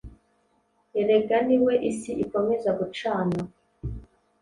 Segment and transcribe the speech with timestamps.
[1.01, 3.39] Erega ni we isi ikomeza gucana